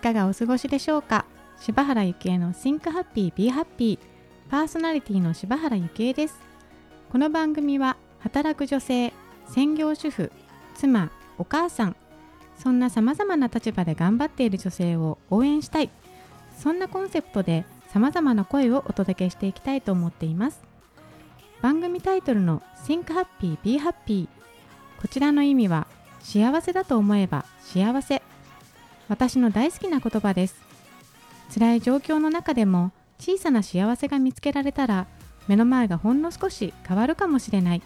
[0.00, 1.26] いかがお過ごしでしょうか？
[1.60, 3.98] 柴原幸恵の Think Happy Be Happy
[4.48, 6.40] パーソナリティの柴原幸恵です。
[7.12, 9.12] この番組は働く女性
[9.46, 10.32] 専業主婦
[10.74, 11.96] 妻お母さん
[12.56, 15.90] そんなさまざまな立場で頑張っている女性を応援したい。
[16.56, 20.62] そんなコンセプトでさまざまな声をお届けしていきたいと思っています。
[21.60, 24.28] 番組タイトルの Think Happy Be Happy
[24.98, 25.86] こちらの意味は
[26.20, 28.19] 幸せだと思えば幸せ。
[29.10, 30.54] 私の大好きな言葉です。
[31.52, 35.08] 辛い状況の中でも小さな幸せが見つけられたら
[35.48, 37.82] 目の前がほんの少し変わるかもしれない。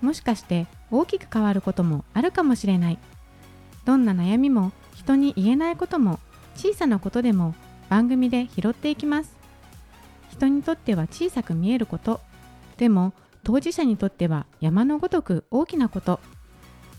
[0.00, 2.98] もしかして大きく変わることもあるかもしれない。
[3.84, 6.18] どんな悩みも人に言えないことも
[6.56, 7.54] 小さなことでも
[7.88, 9.36] 番組で拾っていきます。
[10.32, 12.20] 人にとっては小さく見えること。
[12.78, 13.12] でも
[13.44, 16.18] 当事者にとっては山のごとく大きなこと。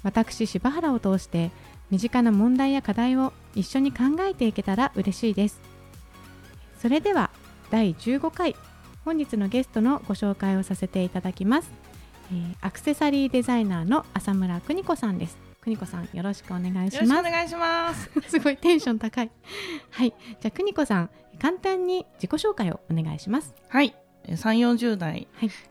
[0.01, 1.51] 私柴原を通して
[1.91, 5.61] 身近な問題や課題を一緒に考えていけたら嬉しいです。
[6.79, 7.29] それでは
[7.69, 8.55] 第15回
[9.05, 11.71] 本日のゲストのご紹介をさせていただきます、
[12.31, 15.37] えー、アクセサリーデザイナーの浅村邦子さんです。
[15.61, 17.19] 邦子さんよろしくお願いします。
[17.19, 18.09] お願いします。
[18.27, 19.31] すごいテンション高い。
[19.91, 20.13] はい。
[20.41, 23.55] じゃあ邦子さん簡単に自己紹介をお願いします。
[23.69, 23.95] はい。
[24.27, 25.27] 3 4 0代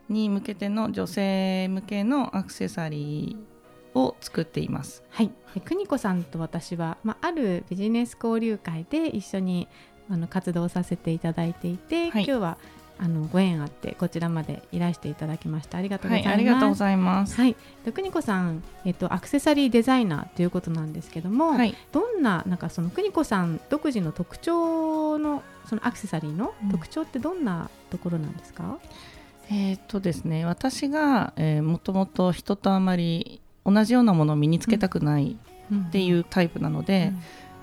[0.09, 3.52] に向けての女性向けのアクセサリー
[3.95, 5.03] を作っています。
[5.09, 5.31] はい、
[5.65, 9.67] 邦子さんと私は、まあ、あるビジネス交流会で一緒に
[10.09, 12.57] あの活動させていただいていて、はい、今日は
[12.99, 15.77] あのご縁あってこちらまでいらしていただきました。
[15.77, 17.35] ありがとうございます、はい、ありがとうございます。
[17.35, 17.55] はい。
[17.91, 28.63] 邦子さんえっとアクセサリーデザイナーということなんですけども、はい、どんななんかその邦子さん独自の特徴のそのアクセサリーの特徴ってどんなところなんですか、
[29.49, 35.37] うん、えー、っとですね私が、えー、もともと人とあまり同じようなものを身につけたくない
[35.73, 37.13] っていうタイプなので、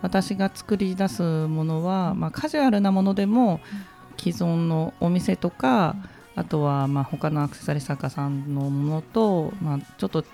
[0.02, 3.60] 私が作り出すものは、まあ、カジュアルなものでも
[4.18, 5.96] 既存のお店とか、
[6.36, 10.24] あとはまあ他のアクセサリー作家さんのものと、まあ、ちょっと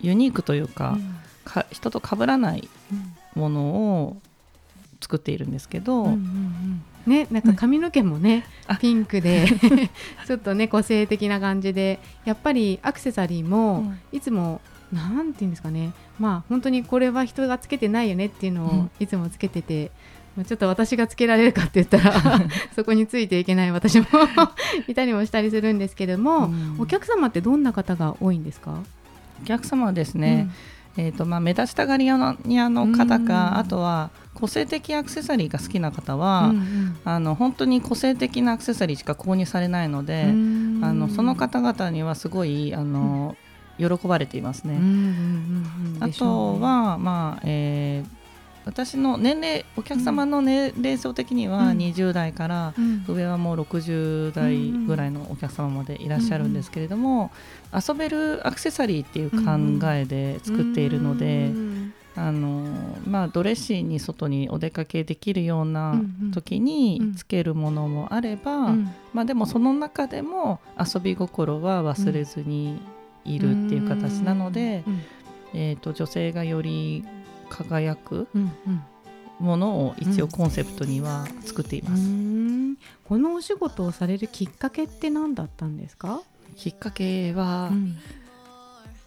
[0.00, 0.96] ユニークというか,、
[1.44, 2.68] か人と被らない
[3.34, 3.62] もの
[4.02, 4.16] を
[5.00, 9.46] 作っているんですけど、うんうんうん、ね、なんか髪の毛もね、うん、ピンクで
[10.26, 14.60] ちょっとね個性的な感じでやっぱりアクセサリーもいつも
[14.92, 15.92] なんていうんですかね。
[16.18, 19.90] まあ本当にこれは人がつけてないよねっていうのをいつもつけてて、
[20.38, 22.40] うん、ちょっと私がつけられるかって言ったら
[22.74, 24.06] そこについていけない私も
[24.88, 28.78] いたりもしたりするんですけども、うん、お客様ってどんな方が多いんですか？
[29.42, 30.48] お客様はですね、
[30.96, 40.32] うん、えーとまあ、目立ちたがり屋のの方か、あとは個性的アクセサリーが好きな方は、うんうん、あの本当に個性的なアクセサリーしか購入されないので、あ
[40.92, 43.36] のその方々にはすごいあの、
[43.78, 44.78] 喜ばれていますね。
[46.00, 48.24] あとは、まあえー、
[48.64, 52.74] 私の年齢お客様の年齢層的には20代から
[53.06, 57.30] 上はもう60代ぐらいのお客様までいらっしゃるんですけれども
[57.72, 61.52] 遊べるアクセサリーっていう考えで作っているので。
[62.16, 62.62] あの
[63.08, 66.00] まあ、ドレッシーに外にお出かけできるような
[66.32, 68.72] 時につけるものもあれば、
[69.12, 72.80] まあ、でもその中でも遊び心は忘れずに
[73.24, 74.84] いるっていう形なので、
[75.54, 77.04] えーと、女性がより
[77.48, 78.28] 輝く
[79.38, 82.02] ものを一応コンセプトには作っています、
[83.04, 86.22] このお仕事をされるきっかけって何だったんですか？
[86.56, 87.96] きっかけは、うん、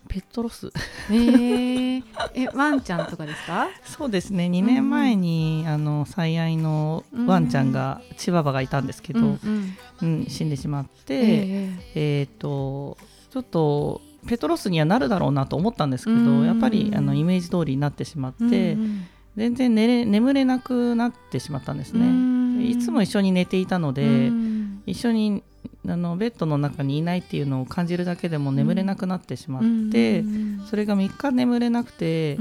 [0.09, 0.69] ペットロス。
[1.09, 3.67] えー、えワンちゃんとかですか？
[3.85, 4.47] そうですね。
[4.47, 9.77] 2年前に、うん、あの最愛のワンちゃんが、うん、チワワがいたんですけど、うん。
[10.01, 12.97] うん、死んでしまって、えー、えー、と
[13.31, 18.77] ちょっとペトロスにはなるだろうなと思ったんですけど、やっぱりあのイメージ通りになってしまって、
[19.35, 22.65] 全然寝れ眠れなくなってしまったんですね。
[22.65, 24.31] いつも一緒に寝ていたので、
[24.85, 25.43] 一緒に
[25.87, 30.23] あのベッドの中にいないっていうのを感じるだけでも眠れなくなってしまって、
[30.69, 32.37] それが3日眠れなくて、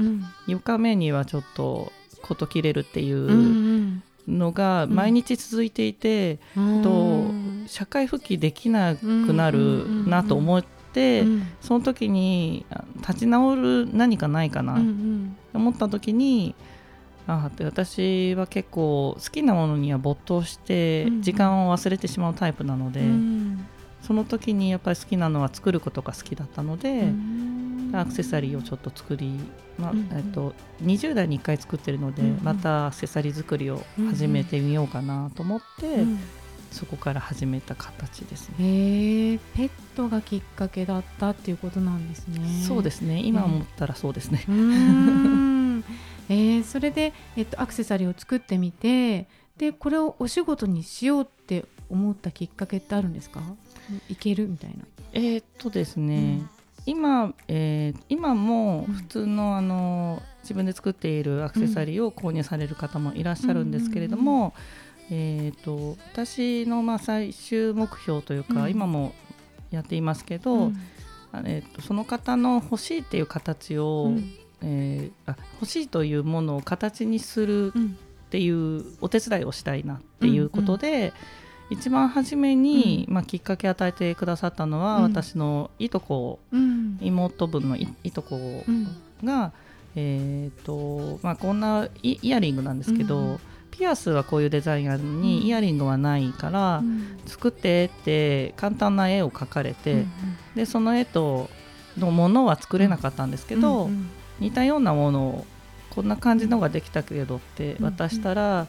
[0.47, 1.91] 4日目にはちょっと
[2.23, 6.39] 事切れるっていうのが毎日続いていて、
[6.83, 7.31] と
[7.67, 10.76] 社会復帰できなくなるなと思って。、
[11.21, 12.65] うん、その時に
[12.97, 14.75] 立ち直る何かないかな。
[14.75, 14.79] と
[15.53, 16.55] 思った時に、
[17.27, 23.65] うんうん、あ私は結構好きなものには没頭して時間を忘れてしまうタイプなので、うん、
[24.01, 29.39] その時にやっぱり好きなのは作ることが好きだったので、うん、アクセサリーをちょっと作り、
[29.77, 36.05] まあえっと、20代に1回作ってるので、またアクセサリー作りを始めてみようかなと思って。
[36.71, 39.39] そこから始めた形ですね。
[39.55, 42.63] ペットがきっかけだったっていうことなんですね。
[42.67, 43.21] そうですね。
[43.23, 44.43] 今思ったらそうですね。
[46.29, 49.27] えー、それで、えっと、アクセサリーを作ってみて
[49.57, 53.41] でこれをお仕事にしようって思ったきっかけってあるんですか？
[54.09, 54.83] いけるみたいな。
[55.13, 56.49] えー、っとですね、うん、
[56.85, 64.53] 今、えー、今も普通のあの自分で作っているアクセサリーを購入される方もいらっしゃるんですけれども、
[65.09, 69.13] えーと、私のまあ最終目標というか、うん、今も
[69.71, 70.77] やっていますけど、うん、
[71.45, 81.11] えーと、その方の欲しいっていう形を、うん、えー、あ欲しいというものを形にするっていうお手伝いをしたいなっていうことで、うんうん。
[81.69, 86.39] 一番初めに、まあ、きっかけ与えてくださったのは、私のいとこ、
[87.01, 88.63] 妹分のいとこ
[89.23, 89.51] が、
[89.95, 93.39] えーとまあ、こんなイヤリングなんですけど、
[93.77, 100.05] ピアスはこういうデザインあるのに、うん、イヤリングはないから、うん、作ってって簡単な絵を描かれて、
[100.55, 101.49] でその絵と
[101.97, 103.89] のものは作れなかったんですけど、
[104.39, 105.45] 似たようなものを
[105.91, 108.67] こんな感じのができたけどって渡したら、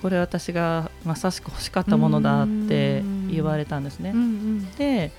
[0.00, 4.14] これ私がまさしく欲しかったものだって言われたんですね。
[4.76, 5.10] で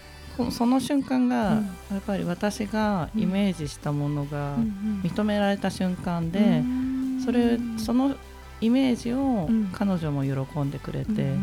[0.49, 4.55] その瞬間が、やっぱり私がイメージしたものが
[5.03, 6.63] 認められた瞬間で、
[7.23, 8.15] それその
[8.61, 11.35] イメージを彼女も喜んでくれて、で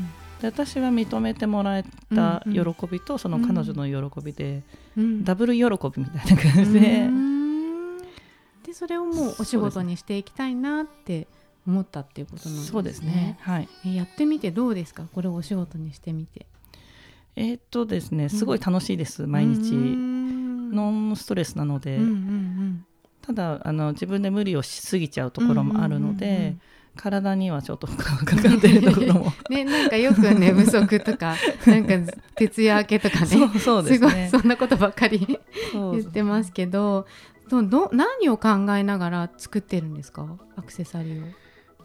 [0.43, 1.85] 私は認めてもらえ
[2.15, 2.61] た喜
[2.91, 4.63] びとその彼女の喜びで、
[5.23, 7.11] ダブル喜びみたいな感じで。
[8.65, 11.27] でそれをもうお仕事にしていきたいなって
[11.67, 12.71] 思ったっていうことなんですね。
[12.71, 13.39] そうですね。
[13.41, 15.05] はい、えやってみてどうですか？
[15.13, 16.47] これをお仕事にしてみて。
[17.35, 19.73] えー、っとですねすごい楽しいです、毎日。
[19.73, 22.87] ノンストレスなので、うんうんうん、
[23.23, 26.61] ただあの自分で無理をしすぎちゃうところもあるので、うんうんうんうん
[26.99, 29.33] 体にはちょっと負荷がかかってるところも。
[29.49, 31.37] ねなんかよく寝 不足とか
[31.67, 33.27] なんか 徹夜明けとかね。
[33.59, 35.39] そうです、ね、ごいそんなことばっかり
[35.73, 37.07] 言ってますけど
[37.49, 40.27] どど何を考えながら作ってるんですか？
[40.57, 41.29] アクセサリーを。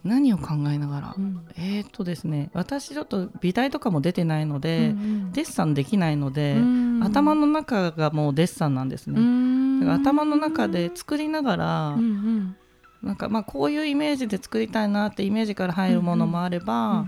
[0.03, 4.91] 何を考えながら、うん、えー、っとですね私ちょっと美大とかも出てないので、うんう
[5.29, 6.57] ん、デッサンできないので、
[7.01, 9.79] 頭の中がもうデッサンなんですね。
[9.79, 12.55] だから頭の中で作りながら、うんうん
[13.03, 17.05] なんかまあこういうイメージで作りたいなってイメージから入るものもあれば、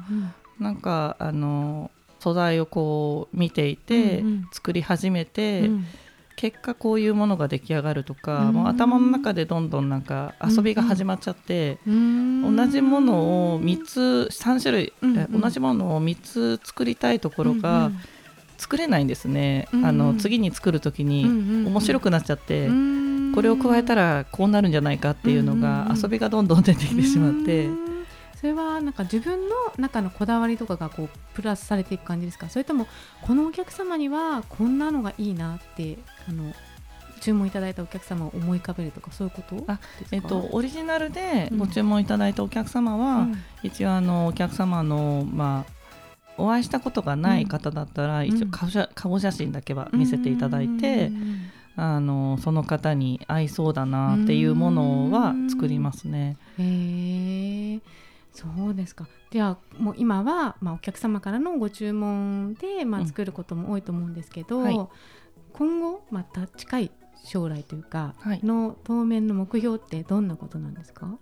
[0.59, 1.89] なんかあの
[2.19, 5.69] 素材をこう見ていて、作り始めて、
[6.35, 14.93] 結果こういうものが出来上がるとか、もう頭の中でどんどんなんか遊びが始まっちゃって、同じものを3つ3種類、
[15.31, 17.91] 同じものを3つ作りたいところが、
[18.57, 22.67] 作れないんですね、あの次に作る時に面白くなっちゃって。
[23.35, 27.67] これを加えたらこうなるんじゃないかっていうのが遊びがどんどん出てきてしまって。
[28.35, 32.47] それはなんか自分の中のこだわりとかがこうプラスされていく感じですか？
[32.47, 32.85] それとも
[33.23, 35.97] このお客様にはこんなのがいいなって
[36.29, 36.53] あの
[37.21, 39.79] 注文いただいたお客様を思い浮かべるとかそういうことあ、
[40.11, 45.71] えっと、オリジナルでご注文いただいたお客様は、うん、一応あのお客様の、まあ、
[46.37, 56.37] お会いしたことがない方だったら、うん、一応顔写顔写真だけは見せていただいて、うんあのその方に合いそうだなっていうものは作りますね。
[56.57, 57.81] へえ
[58.31, 59.07] そうですか。
[59.31, 64.87] じゃあもう今は、まあ、お客様からのご注文で、まあ、作ることも多いと思うんですけど、うんはい、
[65.53, 66.91] 今後また近い
[67.23, 71.17] 将来というか、はい、の当面の目標ってどんなことなんですか？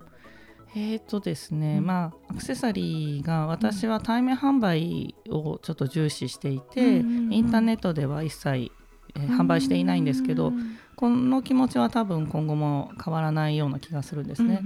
[0.75, 8.71] えーとですね、うん、まあアクセサリーが私は対面販売をちょっと重視していて、インターネットでは一切
[9.15, 10.53] えー、販売していないんですけど、
[10.95, 14.61] この気持ちは多分今後も変わらないような気がするんですね。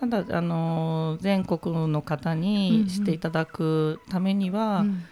[0.00, 5.02] ただ、あの全国の方にしていただくためには、うんうん、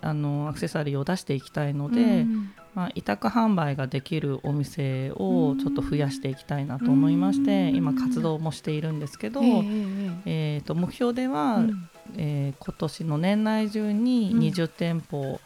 [0.00, 15.40] あのアクセサリーを出していきたいので、うんうん、まあ、委託販売ができるお店をちょっと増やしていきたいなと思いまして、今活動もしているんですけど、えー、と目標では、うん、えー、今年の年内中に20店舗、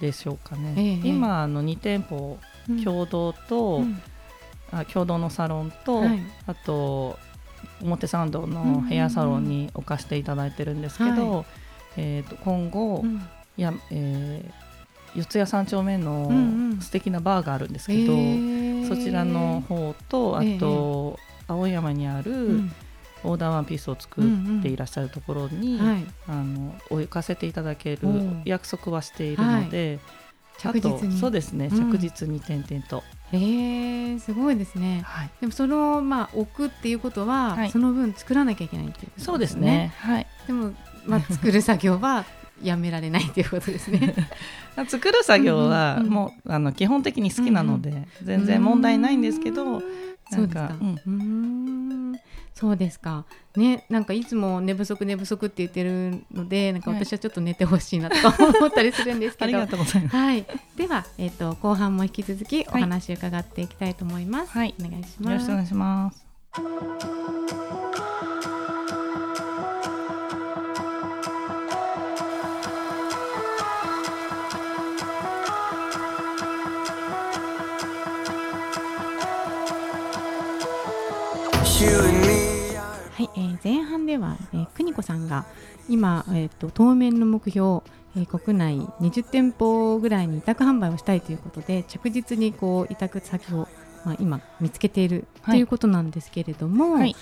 [0.00, 2.38] でしょうかね、ええ、今あの2店舗
[2.84, 4.00] 共同と、うん、
[4.72, 7.18] あ共同のサロンと、はい、あと
[7.82, 11.44] 表参道のヘアサロンに置かせていただいてるんですけど、はい、
[11.98, 13.16] えー、と今後、うん、
[13.56, 16.30] いや、えー、四谷三丁目の
[16.80, 22.72] 素敵なバーがあるんですけど、うんうん、そちらの方とあと、青山にある、うん
[23.24, 25.92] オーダーワンピースを作っていらっしゃるところに、うんうん。
[25.92, 28.00] はい、あの置かせていただける
[28.44, 29.98] 約束はしているので、
[30.62, 31.18] はい、着実に。
[31.18, 33.02] そうですね、着実に点々と。
[33.32, 39.94] へえすごいですね、はい、でもそのまあ置くっていうことは、はい、その分作らなきゃいけないっていう、ね、そうですね。
[39.98, 40.26] はい。
[40.46, 40.72] でも
[41.06, 42.24] まあ作る作業は
[42.62, 44.14] やめられないっていうことですね。
[44.88, 49.82] 作る作業はもう、あの基本的に好きなので、全然問題ないんですけど、
[50.30, 50.72] なんか
[51.06, 51.79] うん
[52.60, 53.24] そうですか。
[53.56, 65.32] ねなんかいつも寝不足寝不足って言ってるのでなんか私はちょっと寝てほしいなとか思ったりするんですけど、ありがとうございます、はい、では、えーと、後半も引き続きお話伺っていきたいと思います、はい、お願いします。
[65.32, 68.09] よろしくお願いします
[83.36, 85.46] えー、前半では、えー、邦子さんが
[85.88, 87.82] 今、えーと、当面の目標、
[88.16, 93.68] えー、国内20店舗ぐらいに委託販売をしたいということで着実にこう委託先を、
[94.04, 97.14] まあ、今見つけているということなんですけれども、はい、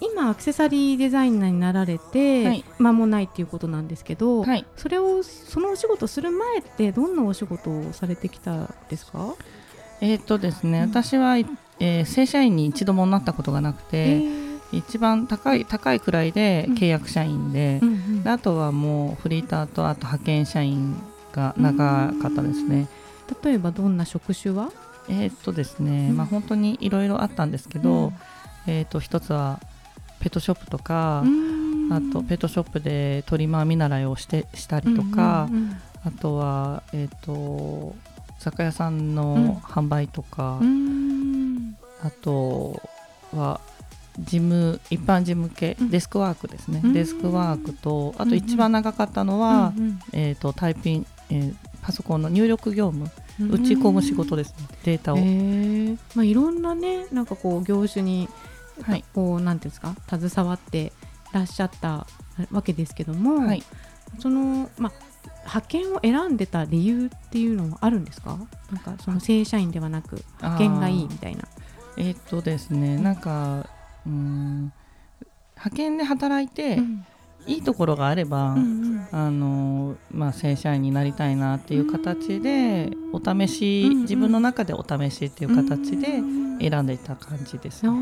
[0.00, 9.34] 今アクセサリーデザイナーになられて間もないということなんですけど、はい、それをそのお仕事する前ってどんなお仕事をされてきたですか？
[10.00, 11.36] えっ、とですね、うん、私は
[11.78, 14.20] えー、正社員に一度もなったことがなくて、
[14.72, 18.22] 一番高い高いくらいで契約社員でうんうん。
[18.22, 20.96] で、あとはもうフリーターとあと派遣社員
[21.32, 22.88] が長かったですね。
[23.44, 24.70] 例えばどんな職種は？
[25.08, 28.12] えー、っとですね、うん、まあ本当にいろいろあったんですけど、うん、
[28.66, 29.60] えー、っと一つは
[30.20, 31.24] ペットショップとか、
[31.90, 37.96] あとペットショップでトリマー見習いをしてしたりとか、うんうんうん、あとはえっと
[38.38, 40.60] 酒屋さんの販売とか、
[42.04, 42.80] あと
[43.34, 43.60] は
[44.18, 53.10] 事務一般事務系、デスクワークですね、うん、デスクワークとあと一番長かったのは、うんうん、えーと、タイピン、えー、パソコンの入力業務。
[53.40, 55.98] 打ち込む仕事ですね、データを、えー。
[56.14, 58.28] まあ、いろんなねなんかこう業種に、
[58.82, 60.92] はい、こうなんていうんですか携わって
[61.32, 62.06] らっしゃった
[62.50, 63.62] わけですけども、はい、
[64.18, 64.92] そのまあ
[65.44, 68.38] 派遣を選んでた理由っていうのはあるんですか？
[68.70, 71.48] なんかその正社員ではなく派遣がいいみたいな。
[71.96, 73.66] えー、っとですねなんか
[74.06, 74.72] うん。
[75.56, 77.06] 派遣で働いて、うん、
[77.46, 78.62] いいところがあれば、うんう
[78.96, 86.20] ん、あのまあ、正社員になりたいなっていう形で、お試し、うんうん、自分の中でお試しっていう形で
[86.60, 87.92] 選んでいた感じです、ね、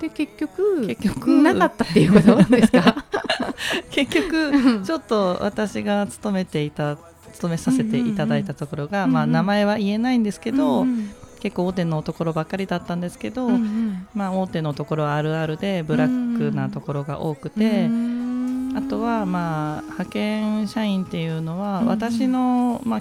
[0.00, 3.04] で結局結局なかったっていうことですか？
[3.90, 6.96] 結局ちょっと私が勤めていた
[7.32, 11.10] 勤めさせていただいたところが、うんうん、まあ、名前は言えないんですけど、うんうん、
[11.40, 23.00] 結構大手のところばっかりだったんですけど、うんうん、まあ、大手のところはあるあるでブラックなところが多くて、うん、あとは、まあ、派遣社員っていうのは私の、まあ、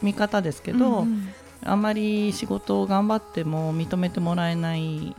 [0.00, 1.28] 見方ですけど、うんうん。
[1.64, 5.14] あんまり仕事を頑張っても認めてもらえない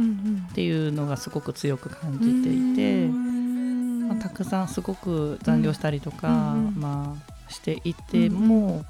[0.51, 6.27] っていうのがすごく強く感じていて、まあ、たくさんすごく残業したりとか、
[6.75, 7.15] ま
[7.47, 8.85] あ、していても、うん、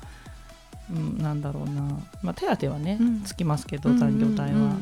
[0.94, 1.82] なんだろうな、
[2.22, 4.76] まあ、手当はね、つきますけど残業代は。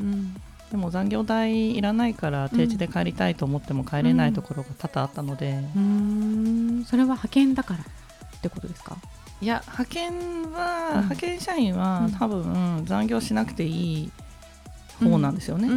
[0.72, 8.96] でも残業代いらないから定時で帰りたいと思っても帰れないところが多々あったので、うん、それは派遣だからってことですか？
[9.42, 14.12] いや派遣は、うん、派遣社員は多分残業しなくていい
[15.04, 15.68] 方なんですよね。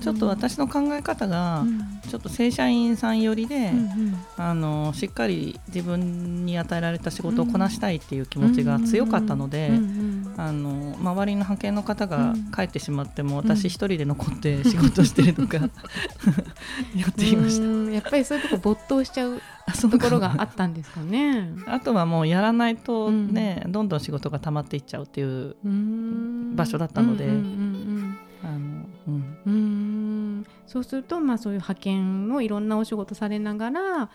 [0.00, 1.64] ちょっと私の考え方が
[2.08, 3.70] ちょっと正社員さん寄りで、
[4.36, 9.70] あのしっかり自分に与えられた仕事をこなしたいっていう気持ちが強かったので、
[10.36, 15.58] あの周りの派遣の方が帰ってしまっても、私一人で残って仕事してるとか
[16.96, 17.92] やっていました。
[17.92, 19.40] やっぱりそういうとこ没頭しちゃう
[19.90, 21.52] ところがあったんですかね。
[21.66, 25.56] あとはもうやらないとね、どんどん仕事が溜まっていっちゃうっていう
[26.56, 27.28] 場所だったので。
[28.42, 29.36] あのうん。
[29.46, 29.79] うん
[30.66, 34.08] そうすると、まあ、そういう派遣のいろんなお仕事されながらやっ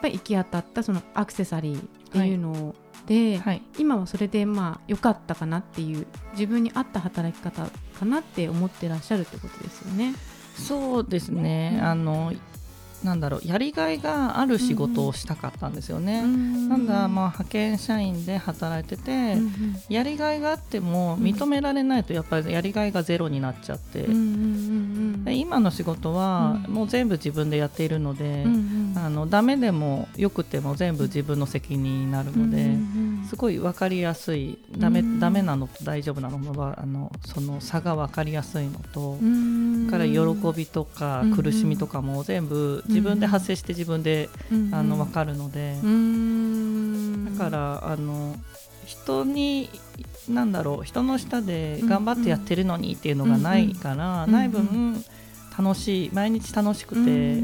[0.00, 2.74] ぱり行き当たったそのアクセサリーっていうの
[3.06, 7.66] で、はい、今はそれでまあ良かったかなっていう自分に合った働き方
[7.98, 10.14] かなって思ってらっしゃるってことですよね。
[10.56, 12.32] そうですね、あの
[13.02, 16.20] なんだろうやりがいがある仕事をしたかったんですよね。
[16.20, 28.44] うん、なんだ、まあ、派遣社員で働いてて、うん、やりがいがあっても認められないとやっぱりやりがいがゼロになっちゃって、うん、今の仕事はもう全部自分でやっているので、
[28.96, 32.76] あのダメでもよくても全部自分の責任になるので、
[33.28, 39.18] すごい分かりやすいダメ,、ダメなのと大丈夫なのはあのその差が分かりやすいのと、
[39.90, 44.28] から喜びとか苦しみとかも全部自分で発生して自分で、
[44.72, 45.76] あの分かるので、
[47.32, 48.36] だからあの
[48.84, 49.70] 人に
[50.28, 55.04] なんだろう人の下で頑張ってやってるのにっていうのがないから、ない分
[55.58, 57.42] 楽しい毎日楽しくて。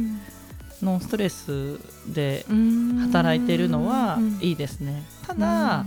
[0.83, 1.79] ノンストレス
[2.13, 2.45] で
[3.01, 5.05] 働いてるのはいいですね。
[5.27, 5.87] ただ、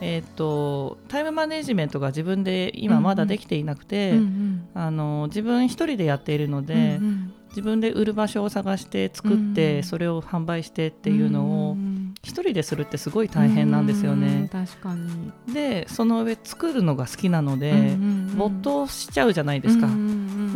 [0.00, 11.76] えーと、タイムマネジメントが自分で今まだできていなくて、うんうん、あの自分一人でやっているので、うんうん、自分で売る場所を探して作ってそれを販売してっていうのを
[12.24, 14.50] 一人でするってすごい大変なんですよね。
[14.50, 15.54] 確かに。
[15.54, 17.96] でその上作るのが好きなので
[18.36, 19.86] 没頭しちゃうじゃないですか。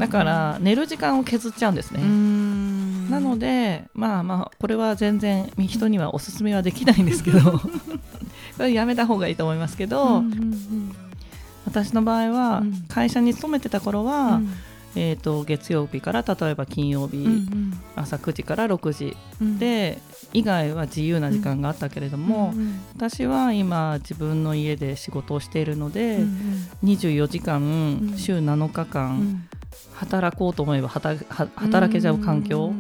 [0.01, 2.01] だから寝る時間を削っちゃうんですね。
[3.11, 7.39] なのでまあまあこれは全然人にはおすすめはできないんですけど
[8.59, 10.25] これやめた方がいいと思いますけど、
[11.65, 14.53] 私の場合は会社に勤めてた頃は、うん
[14.97, 19.99] えーと、月曜日から例えば金曜日、うんうん、朝9時から6時、うん、で
[20.33, 26.23] 以外は自由な時間があったけれども、うんうん、私は今自分の家で仕事をしているので、うん
[26.83, 29.49] うん、24時間、週7日間、
[29.95, 32.73] 働こうと思えば働けちゃう環境、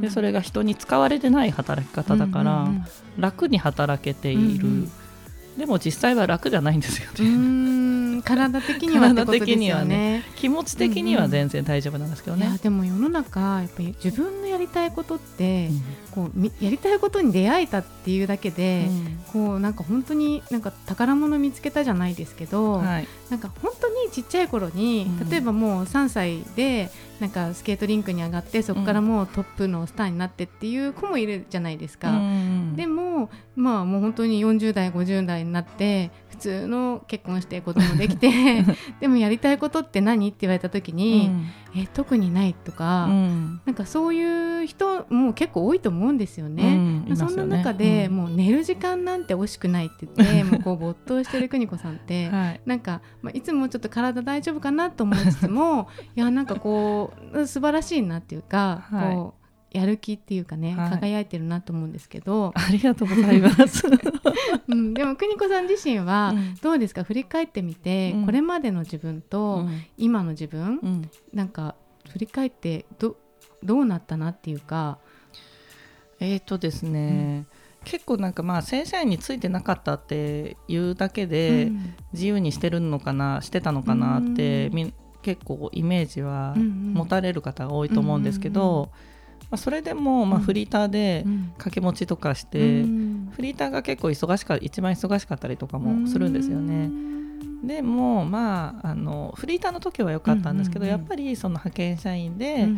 [0.00, 2.68] でそれが人に使われてない働き方だから、
[3.18, 4.88] 楽に働けている。
[5.56, 7.81] でも実際は楽じゃないんですよね。
[8.20, 12.46] 体的にはってことですよね、ね、気持ち的には全然大丈夫なんですけどね。
[12.46, 15.82] うんうん、でも世の中やっぱり自分のやりたいことって、うん、
[16.14, 26.90] こうやりたいことに出会えたっていうだけで、うん、こうなんか本当になんか宝物見つけたじゃないですけど、はい、なんか本当にちっちゃい頃に、例えばもう3歳で
[27.22, 32.10] なんかスケートリンクに上がってそこからもうトップのスターになってっていう子もいるじゃないですか。
[32.74, 38.64] でもまあもう本当に40代50代になって普通の結婚して子供できて
[39.00, 40.28] でもやりたいことって何？
[40.28, 41.30] って言われた時に、
[41.74, 47.04] うん、え特にないとか、うん、なんかそういう人も結構多いと思うんですよね。
[47.08, 59.42] うん、そんな中で、もう寝る時間なんて惜しくないって言って もうこう没頭してる邦子さんって、 はい、なんか、まあ、いつもちょっと体大丈夫かなと思いつつも いやなんかこう素晴らしいなっていうか、はい、こう
[59.76, 62.52] やる気っていうかね、はい、輝いてるなと思うんですけど。
[62.54, 63.86] ありがとうございます、
[64.68, 71.74] うん、でも邦子さん自身はどうですか、うん、振り返ってみて、うん、これまでの自分と今の自分、うん、なんか
[72.10, 73.16] 振り返ってど
[73.62, 74.98] どうなったなっていうか
[76.22, 77.46] えっ、ー、とですね、
[77.84, 81.72] 結構なんかまあ正社員についてなかったっていうだけで
[82.12, 84.70] 自由にしてるのかなしてたのかなって、
[85.22, 88.90] 結構イメージは持たれる方が多いと思うんですけど、
[89.50, 96.88] まあ、それでもまあフリーターで掛け持ちとかして、フリーターが結構忙しか一番忙しかったりとかもするんですよね。
[97.64, 102.68] でもまああのフリーターの時は良かったんですけど、やっぱりその派遣社員で、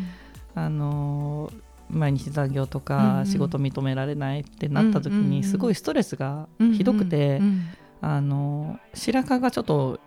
[0.55, 1.51] あの
[1.95, 7.41] 毎日残業とか仕事認められないってなった時にすごいストレスがひどくて、
[8.01, 10.01] あの白髪がちょっと、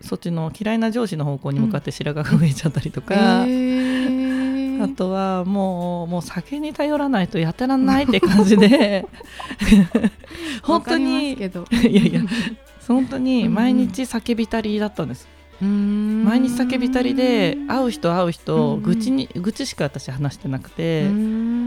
[0.00, 3.46] そっちの嫌いな上司の方向に向かって白髪が増えちゃったりとか。
[4.82, 9.06] あとはもうもう酒に頼らないとやってらんないって感じで
[10.64, 11.48] 本当にいや
[12.02, 12.22] いや
[12.88, 15.28] 本当に毎日酒浸りだったんです。
[15.64, 21.02] 毎日酒浸りで会う人会う人愚痴に愚痴しか私話してなくて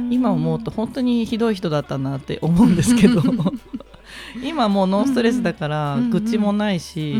[0.10, 3.22] 今思うと本当にひどい人だったなって思うんですけど。
[4.44, 7.16] 今もうノンストレスだから愚痴もないし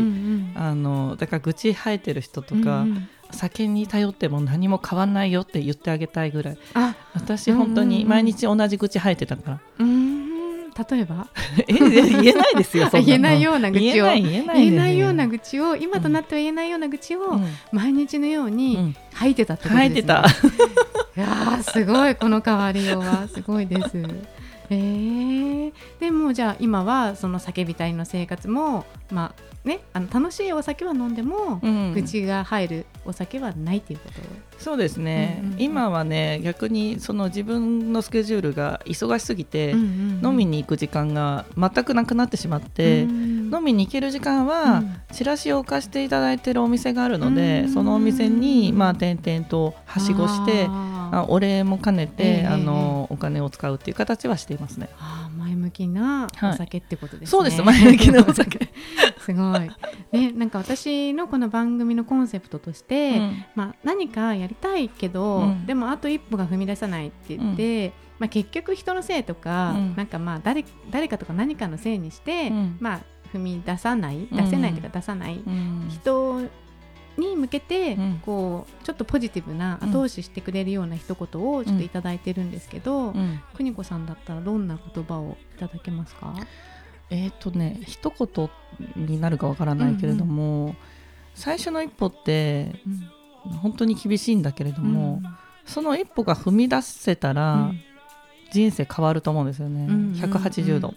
[0.54, 2.86] あのだから愚痴生えてる人とか
[3.30, 6.58] 酒に頼っても何も変わんないよって言ってあげたいぐらい。
[7.14, 9.84] 私本当に毎日同じ愚痴吐いてたから。
[10.90, 11.26] 例えば？
[11.68, 14.06] え言えないですよ言えないような愚痴を。
[14.14, 15.10] 言えないよ。
[15.10, 17.38] うな愚痴を今となっては言えないような愚痴を
[17.72, 21.20] 毎日のように吐いてたってことですね、うん、吐いてた。
[21.22, 21.24] い
[21.56, 23.28] やすごいこの変わりようは。
[23.28, 23.96] すごいです
[24.70, 34.62] えー、でもじゃあ今はその叫びたいの生活もまあね、あの楽しいお酒は飲んでも、うん、口が入るお酒はないということ？
[34.62, 39.86] そうですね、うんうんうん、今はね逆にその自分のスケジュールが忙しすぎて、うんうん
[40.22, 50.66] うん、飲みに行く時間が全くなくなってしまって、うんうん、飲みに行ける時間は、チラシを貸していただいているお店があるので、うん、そのお店に、まあ、点々とはしごして
[51.20, 54.88] あお礼も兼ねて、えー、あのお金を使うっていう形はしていますね。
[55.38, 57.38] 前向きなお酒ってことですね。
[57.38, 58.68] はい、そうです前向きなお酒。
[59.20, 59.70] すごい。
[60.12, 72.50] ね、なんか私のこの番組のコンセプトとして、うん、まあ、何かやりたいけど、うん、でもあと一歩が踏み出さないって言って、うん、まあ、結局人のせいとか、なんかまあ誰誰かとか何かのせいにして、
[72.80, 73.00] まあ、
[73.32, 75.42] 踏み出さない出せないというか出さない、
[75.88, 76.42] 人
[77.18, 83.14] に向けて、こうちょっとポジティブな後押ししてくれるような一言をちょっと頂いてるんですけど、
[83.54, 86.34] 邦子さんだったらどんな言葉をいただけますか？
[87.10, 88.50] えっ、ー、とね一言
[88.96, 90.76] になるかわからないけれども、うんうん、
[91.34, 92.80] 最初の一歩って、
[93.44, 97.80] うん、本当に厳しいんだけれども、うん、その一歩が踏み出せたら、うん、
[98.52, 100.94] 人生変わると思うんですよね、うんうん、180度、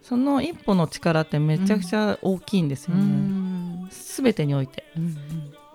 [0.00, 3.02] その一歩の力ってめちゃくちゃ大きいんですよね、
[3.90, 5.04] すべてにおいて、うん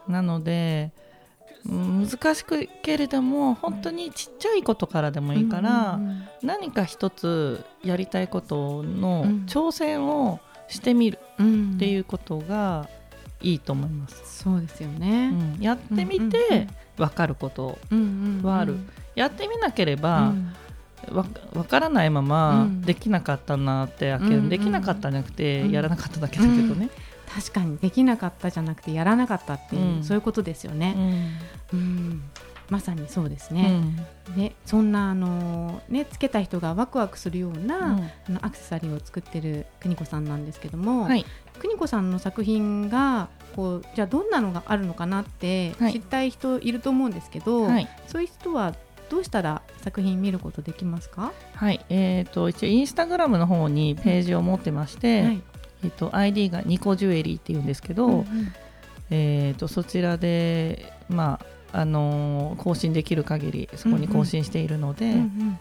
[0.08, 0.92] うん、なので
[1.66, 6.00] 難しくけれども本当にちっちゃいことからでもいいから、
[6.44, 12.88] 何か一つやりたいことの挑戦をしてみるっていうことが
[13.42, 14.44] いいと思います。
[14.44, 17.80] そうですよね、うん、やってみて分かること
[18.44, 18.78] はある。
[19.16, 20.34] やってみなければ、
[21.12, 26.90] わ分からないままできなかったなって、うん、できなかったんじゃなくて、やらなかっただけだけどね、
[27.36, 30.96] 確かにできなかったじゃなくてやらなかったっていう、うん、そういうことですよね。
[31.74, 32.24] うん、うん。
[32.68, 33.84] まさにそうですね。
[34.30, 41.24] うん、でそんなあのねつけた人がワクワクするような、うん、あのアクセサリーを作ってる邦子さんなんですけども、はい、
[41.60, 48.74] 邦子さんの作品がこうじゃあどんなのがあるのかなって知りたい人いると思うんですけど、はい、そういう人は
[49.12, 51.32] どうしたら作品見ることできますか？
[51.54, 55.44] はい、えっ、ー、と一応インスタグラムの方にページを持ってまして、はい、
[55.84, 58.26] えっと、ID がニコジュエリーっていうんですけど、うんうん、
[59.10, 61.40] えーと、そちらで、ま
[61.72, 65.60] ああのー、更新できる限りそこに更新しているので、うんうん、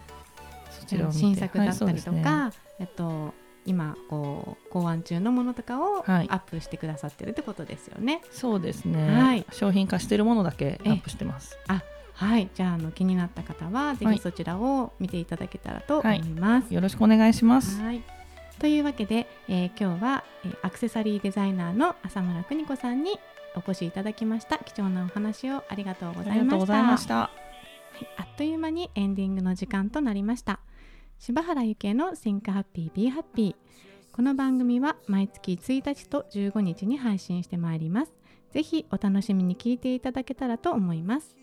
[0.79, 3.33] そちらを新作だったりとか、はいね、えっと、
[3.65, 8.21] 今こう考案中のものとかをアップしてくださってるってことですよね。
[8.31, 11.57] そうですね、はい、商品化しているものだけアップしてます。
[11.67, 12.49] あはい。
[12.55, 16.65] じゃああの気になった方はぜひそちらを見ていただけたらと思います。
[16.67, 17.81] はい、よろしくお願いします。
[17.81, 18.01] はい
[18.59, 23.19] というわけで、えー、今日は、えー、アクセサリーデザイナーの浅村邦子さんに
[23.55, 24.57] お越しいただきました。
[24.59, 27.15] 貴重なお話をありがとうございました。
[27.15, 27.29] は
[28.01, 30.59] い、あっという間にエンディングの時間となりました。
[31.19, 33.55] 柴原由紀恵の Think Happy Be Happy
[34.11, 38.13] この番組は毎月1日と15日に配信してまいります。
[38.51, 41.35] ぜひお楽しみに聞いていただけたらと思います。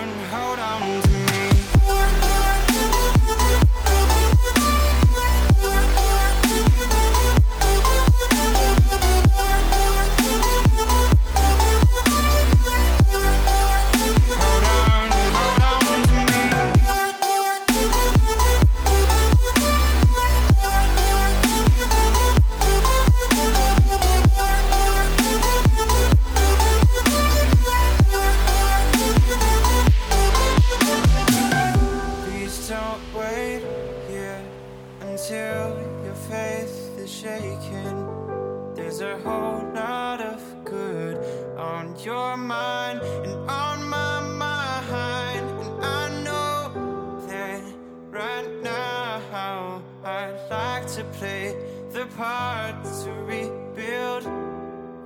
[50.95, 51.55] to play
[51.91, 54.23] the part to rebuild.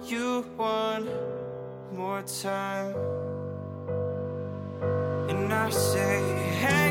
[0.03, 1.07] You one
[1.93, 2.93] more time.
[5.29, 6.19] And I say,
[6.59, 6.86] hey.